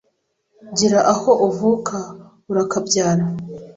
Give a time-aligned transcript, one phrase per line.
[0.77, 1.97] gira aho uvuka,
[2.51, 3.25] urakabyara,